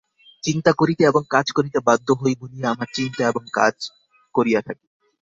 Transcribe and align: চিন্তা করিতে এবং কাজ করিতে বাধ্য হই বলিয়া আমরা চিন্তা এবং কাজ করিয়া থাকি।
চিন্তা 0.43 0.71
করিতে 0.73 1.03
এবং 1.03 1.21
কাজ 1.29 1.47
করিতে 1.51 1.79
বাধ্য 1.79 2.07
হই 2.13 2.33
বলিয়া 2.41 2.67
আমরা 2.69 2.87
চিন্তা 2.93 3.23
এবং 3.27 3.43
কাজ 3.53 3.75
করিয়া 4.35 4.61
থাকি। 4.61 4.85